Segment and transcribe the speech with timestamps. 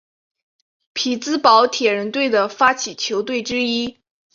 [0.93, 3.99] 匹兹堡铁人队的发起球队之一。